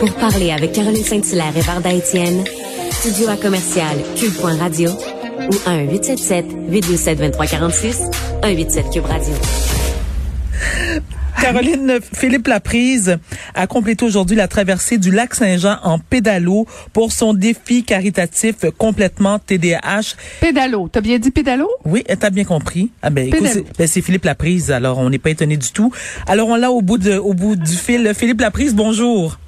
[0.00, 2.42] Pour parler avec Caroline Saint-Hilaire et Varda Étienne,
[2.90, 5.52] studio à commercial cube.radio ou
[6.70, 8.10] 1-877-827-2346,
[8.42, 9.34] 187 Cube Radio.
[11.38, 13.18] Caroline Philippe Laprise
[13.54, 19.38] a complété aujourd'hui la traversée du lac Saint-Jean en pédalo pour son défi caritatif complètement
[19.38, 20.16] TDAH.
[20.40, 21.68] Pédalo, t'as bien dit pédalo?
[21.84, 22.90] Oui, t'as bien compris.
[23.02, 25.92] Ah ben, écoute, c'est, ben, c'est Philippe Laprise, alors on n'est pas étonné du tout.
[26.26, 28.12] Alors on l'a au bout de, au bout du fil.
[28.14, 29.38] Philippe Laprise, bonjour.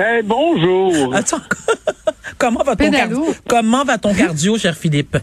[0.00, 1.12] Hey, bonjour.
[1.12, 1.40] Attends,
[2.38, 3.34] comment va ton cardio?
[3.48, 5.16] Comment va ton cardio, cher Philippe?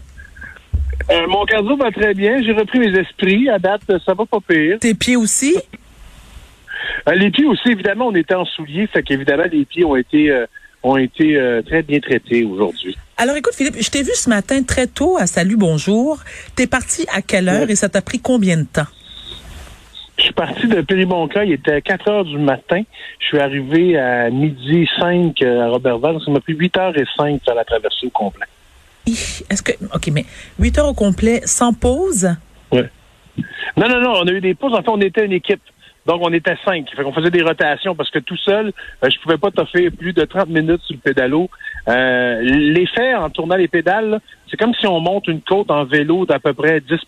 [1.10, 2.42] Euh, mon cardio va très bien.
[2.42, 3.48] J'ai repris mes esprits.
[3.48, 4.78] À date, ça va pas pire.
[4.78, 5.56] Tes pieds aussi?
[7.08, 10.30] Euh, les pieds aussi, évidemment, on était en souliers, fait qu'évidemment, les pieds ont été
[10.30, 10.44] euh,
[10.82, 12.98] ont été euh, très bien traités aujourd'hui.
[13.16, 16.18] Alors écoute, Philippe, je t'ai vu ce matin très tôt à Salut Bonjour.
[16.54, 18.86] T'es parti à quelle heure et ça t'a pris combien de temps?
[20.18, 22.82] Je suis parti de Péribonca, il était 4 heures du matin.
[23.20, 26.18] Je suis arrivé à midi 5 à Robertval.
[26.24, 28.46] Ça m'a pris 8 heures et 5 faire la traversée au complet.
[29.06, 30.24] Est-ce que, OK, mais
[30.58, 32.28] 8 heures au complet sans pause?
[32.72, 32.82] Oui.
[33.76, 34.72] Non, non, non, on a eu des pauses.
[34.72, 35.60] En fait, on était une équipe.
[36.06, 36.88] Donc, on était cinq.
[36.96, 38.72] Fait qu'on faisait des rotations parce que tout seul,
[39.04, 41.50] euh, je pouvais pas t'offrir plus de 30 minutes sur le pédalo.
[41.88, 46.24] Euh, L'effet en tournant les pédales, c'est comme si on monte une côte en vélo
[46.24, 47.00] d'à peu près 10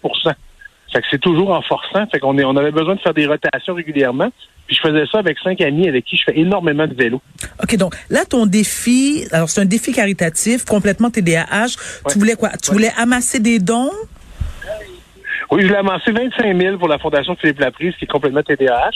[0.93, 2.07] Fait que c'est toujours en forçant.
[2.11, 4.31] Fait qu'on on avait besoin de faire des rotations régulièrement.
[4.67, 7.23] Puis je faisais ça avec cinq amis avec qui je fais énormément de vélo.
[7.63, 11.77] OK, donc là, ton défi, alors c'est un défi caritatif, complètement TDAH.
[12.11, 12.51] Tu voulais quoi?
[12.63, 13.91] Tu voulais amasser des dons?
[15.51, 18.91] Oui, je l'ai amassé 25 000 pour la Fondation Philippe Laprise, qui est complètement TDAH.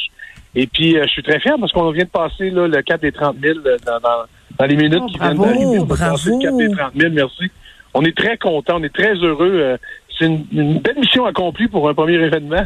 [0.54, 3.00] Et puis, euh, je suis très fier parce qu'on vient de passer là, le cap
[3.00, 4.24] des 30 000 dans, dans,
[4.58, 5.78] dans les minutes oh, qui bravo, viennent d'arriver.
[5.78, 6.38] On bravo.
[6.38, 7.50] le cap des 30 000, merci.
[7.94, 9.52] On est très contents, on est très heureux.
[9.54, 9.77] Euh,
[10.18, 12.64] c'est une, une, belle mission accomplie pour un premier événement.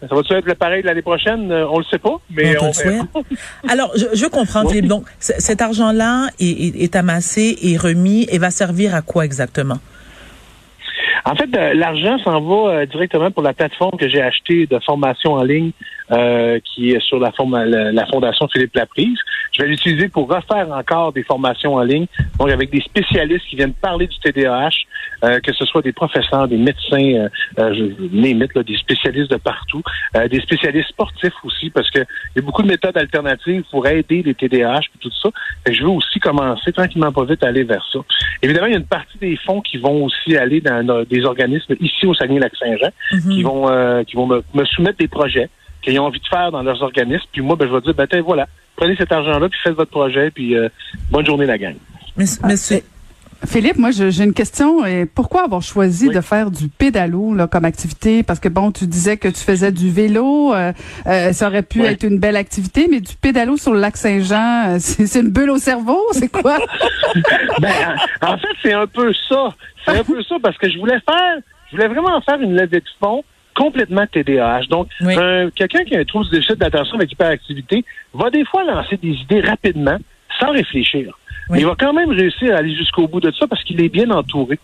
[0.00, 1.50] Ça va-tu être le pareil de l'année prochaine?
[1.50, 3.00] Euh, on le sait pas, mais on, on souhaite.
[3.68, 4.74] Alors, je, je comprends, oui.
[4.74, 4.88] Philippe.
[4.88, 9.78] Donc, cet argent-là est, est, est amassé et remis et va servir à quoi exactement?
[11.24, 14.78] En fait, euh, l'argent s'en va euh, directement pour la plateforme que j'ai achetée de
[14.78, 15.72] formation en ligne
[16.10, 17.32] euh, qui est sur la,
[17.66, 19.18] la, la, Fondation Philippe Laprise.
[19.52, 22.06] Je vais l'utiliser pour refaire encore des formations en ligne,
[22.38, 24.70] donc avec des spécialistes qui viennent parler du TDAH,
[25.24, 27.28] euh, que ce soit des professeurs, des médecins,
[27.58, 29.82] euh, je limite, là, des spécialistes de partout,
[30.16, 33.86] euh, des spécialistes sportifs aussi, parce que il y a beaucoup de méthodes alternatives pour
[33.86, 35.30] aider les TDAH et tout ça.
[35.66, 37.98] Et je veux aussi commencer tranquillement pas vite à aller vers ça.
[38.42, 41.74] Évidemment, il y a une partie des fonds qui vont aussi aller dans des organismes
[41.80, 43.34] ici au Saguenay-Lac-Saint-Jean, mm -hmm.
[43.34, 45.48] qui vont euh, qui vont me, me soumettre des projets
[45.82, 47.26] qu'ils ont envie de faire dans leurs organismes.
[47.32, 49.90] Puis moi, ben, je vais dire, ben, tiens, voilà, prenez cet argent-là, puis faites votre
[49.90, 50.68] projet, puis euh,
[51.10, 51.76] bonne journée, la gang.
[52.16, 52.82] Monsieur,
[53.44, 54.82] Philippe, moi, j'ai une question.
[55.14, 56.14] Pourquoi avoir choisi oui.
[56.14, 58.22] de faire du pédalo là, comme activité?
[58.22, 60.54] Parce que, bon, tu disais que tu faisais du vélo.
[60.54, 60.72] Euh,
[61.06, 61.86] euh, ça aurait pu oui.
[61.86, 65.58] être une belle activité, mais du pédalo sur le lac Saint-Jean, c'est une bulle au
[65.58, 66.00] cerveau?
[66.12, 66.58] C'est quoi?
[67.60, 67.72] ben,
[68.22, 69.54] en, en fait, c'est un peu ça.
[69.84, 71.36] C'est un peu ça parce que je voulais faire,
[71.70, 73.22] je voulais vraiment faire une levée de fonds
[73.56, 74.66] complètement TDAH.
[74.68, 75.14] Donc, oui.
[75.56, 77.84] quelqu'un qui a un trouble de déficit d'attention avec hyperactivité
[78.14, 79.96] va des fois lancer des idées rapidement,
[80.38, 81.18] sans réfléchir.
[81.48, 81.56] Oui.
[81.56, 83.88] Mais il va quand même réussir à aller jusqu'au bout de ça parce qu'il est
[83.88, 84.58] bien entouré.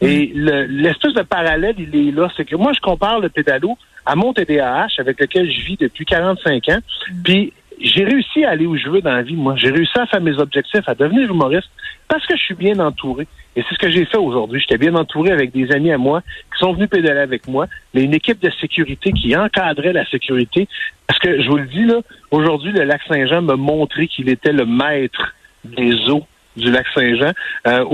[0.00, 2.28] Et l'espèce de parallèle, il est là.
[2.36, 6.04] C'est que moi, je compare le pédalo à mon TDAH avec lequel je vis depuis
[6.04, 6.78] 45 ans.
[7.24, 9.54] Puis, j'ai réussi à aller où je veux dans la vie, moi.
[9.56, 11.70] J'ai réussi à faire mes objectifs, à devenir humoriste
[12.08, 13.26] parce que je suis bien entouré.
[13.56, 14.60] Et c'est ce que j'ai fait aujourd'hui.
[14.60, 16.22] J'étais bien entouré avec des amis à moi
[16.52, 20.68] qui sont venus pédaler avec moi, mais une équipe de sécurité qui encadrait la sécurité.
[21.06, 22.00] Parce que, je vous le dis, là,
[22.30, 25.34] aujourd'hui, le lac Saint-Jean m'a montré qu'il était le maître
[25.64, 26.24] des eaux
[26.56, 27.32] du lac Saint-Jean.
[27.66, 27.84] Euh,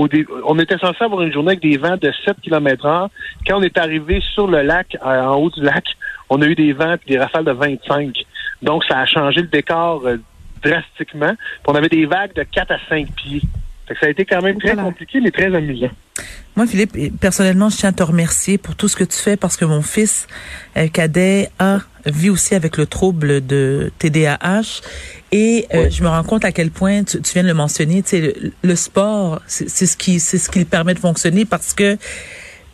[0.45, 3.09] on était censé avoir une journée avec des vents de 7 km heure.
[3.47, 5.85] Quand on est arrivé sur le lac, euh, en haut du lac,
[6.29, 8.25] on a eu des vents et des rafales de 25.
[8.61, 10.17] Donc, ça a changé le décor euh,
[10.63, 11.33] drastiquement.
[11.35, 13.41] Puis on avait des vagues de 4 à 5 pieds.
[13.87, 14.83] Fait que ça a été quand même très voilà.
[14.83, 15.91] compliqué, mais très amusant.
[16.55, 19.57] Moi, Philippe, personnellement, je tiens à te remercier pour tout ce que tu fais parce
[19.57, 20.27] que mon fils
[20.77, 24.81] euh, cadet a vit aussi avec le trouble de TDAH
[25.31, 28.03] et euh, je me rends compte à quel point tu, tu viens de le mentionner,
[28.13, 31.97] le, le sport, c'est ce qui c'est ce qui le permet de fonctionner parce que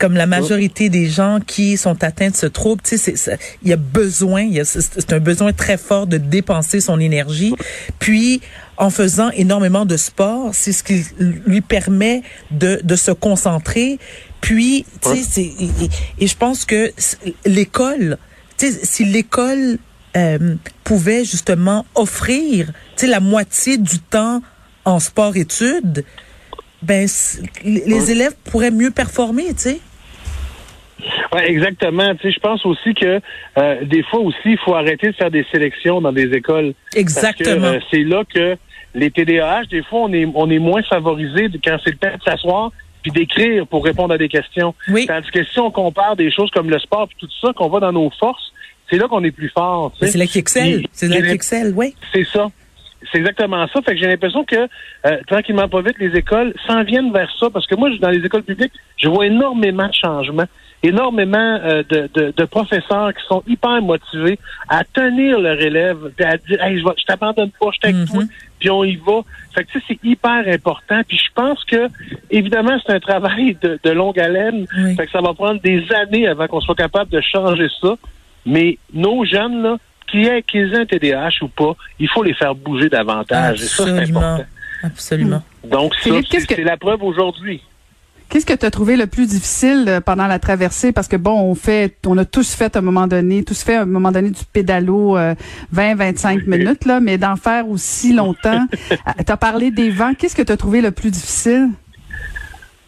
[0.01, 3.13] comme la majorité des gens qui sont atteints de ce trouble, tu sais,
[3.61, 7.53] il y a besoin, c'est un besoin très fort de dépenser son énergie.
[7.99, 8.41] Puis,
[8.77, 13.99] en faisant énormément de sport, c'est ce qui lui permet de, de se concentrer.
[14.41, 15.69] Puis, tu sais, et,
[16.17, 16.91] et, je pense que
[17.45, 18.17] l'école,
[18.57, 19.77] tu sais, si l'école
[20.17, 24.41] euh, pouvait justement offrir, tu sais, la moitié du temps
[24.83, 26.05] en sport-études,
[26.81, 27.07] ben
[27.63, 29.79] les élèves pourraient mieux performer, tu sais.
[31.33, 32.13] Ouais, exactement.
[32.15, 33.21] Tu sais, je pense aussi que
[33.57, 36.73] euh, des fois aussi, il faut arrêter de faire des sélections dans des écoles.
[36.95, 37.67] Exactement.
[37.67, 38.57] Euh, c'est là que
[38.93, 42.23] les TDAH, des fois, on est, on est moins favorisé quand c'est le temps de
[42.23, 44.75] s'asseoir puis d'écrire pour répondre à des questions.
[44.89, 45.05] Oui.
[45.07, 47.79] Tandis que si on compare des choses comme le sport puis tout ça, qu'on va
[47.79, 48.51] dans nos forces,
[48.89, 49.91] c'est là qu'on est plus fort.
[49.99, 50.85] C'est là qui excelle.
[50.91, 51.95] C'est là qui excelle, oui.
[52.13, 52.47] C'est ça.
[53.11, 53.81] C'est exactement ça.
[53.81, 54.67] Fait que j'ai l'impression que
[55.05, 57.49] euh, tranquillement pas vite, les écoles s'en viennent vers ça.
[57.49, 60.45] Parce que moi, dans les écoles publiques, je vois énormément de changements,
[60.83, 66.37] énormément euh, de, de, de, professeurs qui sont hyper motivés à tenir leur élève, à
[66.37, 68.23] dire Hey, je, je t'abandonne pas, je t'aide toi,
[68.59, 69.21] puis on y va.
[69.53, 71.01] Fait que c'est hyper important.
[71.07, 71.87] Puis je pense que,
[72.29, 74.65] évidemment, c'est un travail de, de longue haleine.
[74.95, 77.95] Fait que ça va prendre des années avant qu'on soit capable de changer ça.
[78.45, 79.77] Mais nos jeunes, là,
[80.09, 83.61] qu'ils aient, qu'ils aient un TDAH ou pas, il faut les faire bouger davantage.
[83.61, 83.97] Absolument.
[83.97, 84.45] Et ça, c'est important.
[84.83, 85.43] Absolument.
[85.63, 87.61] Donc, ça, c'est la preuve aujourd'hui.
[88.31, 90.93] Qu'est-ce que tu as trouvé le plus difficile euh, pendant la traversée?
[90.93, 93.75] Parce que bon, on fait, on a tous fait à un moment donné, tous fait
[93.75, 98.65] à un moment donné du pédalo 20-25 euh, minutes, là, mais d'en faire aussi longtemps.
[98.91, 100.13] Euh, tu as parlé des vents.
[100.13, 101.69] Qu'est-ce que tu as trouvé le plus difficile?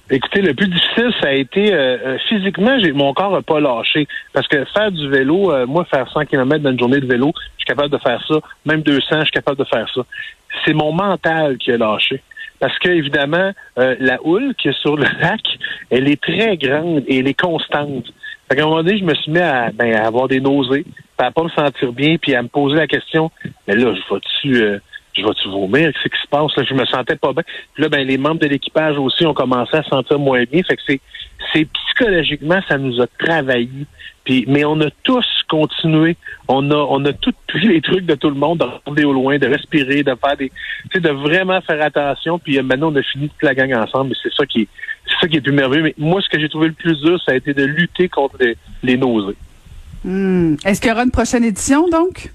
[0.10, 1.76] Écoutez, le plus difficile, ça a été
[2.30, 4.08] physiquement, j'ai, mon corps n'a pas lâché.
[4.32, 7.42] Parce que faire du vélo, moi, faire 100 km dans une journée de vélo, je
[7.60, 8.36] suis capable de faire ça.
[8.66, 10.02] Même 200, je suis capable de faire ça.
[10.66, 12.22] C'est mon mental qui a lâché
[12.64, 15.42] parce que évidemment, euh, la houle qui est sur le lac,
[15.90, 18.06] elle est très grande et elle est constante.
[18.48, 20.86] Fait qu'à un moment donné, je me suis mis à, ben, à avoir des nausées,
[21.18, 23.32] à pas me sentir bien, puis à me poser la question,
[23.68, 24.80] mais là, je vais-tu euh,
[25.22, 25.92] je vais-tu vomir?
[25.94, 26.56] Qu'est-ce qui se passe?
[26.56, 27.44] Là, je me sentais pas bien.
[27.74, 30.62] Puis là, ben, les membres de l'équipage aussi ont commencé à se sentir moins bien.
[30.64, 31.02] Fait que c'est,
[31.54, 33.86] c'est psychologiquement, ça nous a travaillé.
[34.24, 36.16] Puis, mais on a tous continué.
[36.48, 39.14] On a, on a tous pris les trucs de tout le monde, de regarder au
[39.14, 42.40] loin, de respirer, de faire des, tu sais, de vraiment faire attention.
[42.40, 44.16] Puis euh, maintenant, on a fini toute la gang ensemble.
[44.22, 44.68] C'est ça qui est,
[45.08, 45.84] c'est ça qui est plus merveilleux.
[45.84, 48.38] Mais moi, ce que j'ai trouvé le plus dur, ça a été de lutter contre
[48.82, 49.36] les, nausées.
[50.04, 50.56] Hmm.
[50.66, 52.32] Est-ce qu'il y aura une prochaine édition, donc?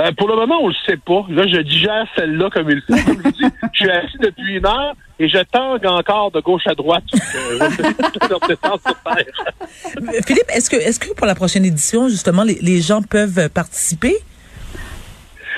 [0.00, 1.26] Euh, pour le moment, on le sait pas.
[1.28, 2.94] Là, je digère celle-là comme il faut.
[3.04, 6.66] Comme je dis, je suis assis depuis une heure et je tangue encore de gauche
[6.66, 7.02] à droite.
[7.14, 7.68] Euh,
[10.24, 14.14] Philippe, est-ce que, est-ce que pour la prochaine édition, justement, les, gens peuvent participer?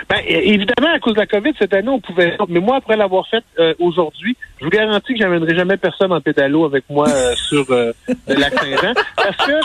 [0.09, 2.35] Ben, évidemment, à cause de la COVID, cette année, on pouvait.
[2.49, 6.23] Mais moi, après l'avoir fait euh, aujourd'hui, je vous garantis que j'amènerai jamais personne en
[6.23, 7.07] pédalo avec moi
[7.49, 7.95] sur le
[8.27, 8.95] lac Saint-Jean.
[9.17, 9.61] Parce que,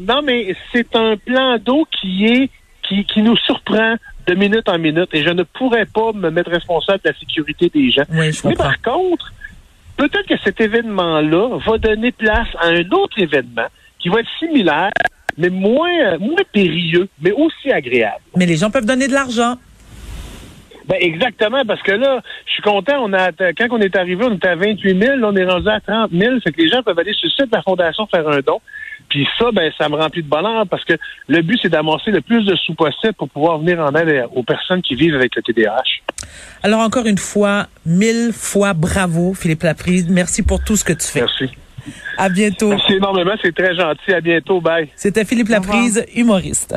[0.00, 2.50] non, mais c'est un plan d'eau qui est
[2.90, 3.94] qui, nous surprend
[4.26, 7.70] de minute en minute et je ne pourrais pas me mettre responsable de la sécurité
[7.72, 8.04] des gens.
[8.10, 9.32] Mais par contre,
[9.96, 13.66] peut-être que cet événement-là va donner place à un autre événement
[13.98, 14.90] qui va être similaire,
[15.36, 18.22] mais moins, moins périlleux, mais aussi agréable.
[18.36, 19.56] Mais les gens peuvent donner de l'argent.
[20.86, 23.04] Ben exactement, parce que là, je suis content.
[23.04, 25.68] On a quand on est arrivé, on était à 28 000, là, on est rendu
[25.68, 26.40] à 30 000.
[26.40, 28.60] Fait que les gens peuvent aller sur le site de la Fondation faire un don.
[29.10, 30.94] Puis ça, ben, ça me remplit de bonheur parce que
[31.26, 34.44] le but, c'est d'amasser le plus de sous possible pour pouvoir venir en aide aux
[34.44, 35.82] personnes qui vivent avec le TDAH.
[36.62, 40.08] Alors, encore une fois, mille fois bravo, Philippe Laprise.
[40.08, 41.20] Merci pour tout ce que tu fais.
[41.20, 41.50] Merci.
[42.16, 42.68] À bientôt.
[42.68, 43.32] Merci énormément.
[43.42, 44.12] C'est très gentil.
[44.12, 44.60] À bientôt.
[44.60, 44.88] Bye.
[44.94, 46.76] C'était Philippe Laprise, humoriste.